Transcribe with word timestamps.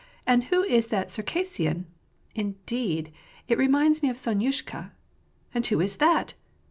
and 0.25 0.45
who 0.45 0.63
is 0.63 0.87
that 0.87 1.11
Circassian? 1.11 1.85
Indeed, 2.33 3.13
it 3.47 3.55
reminds 3.59 4.01
me 4.01 4.09
of 4.09 4.17
Sonyushka. 4.17 4.89
And 5.53 5.67
who 5.67 5.79
is 5.79 5.97
that 5.97 6.33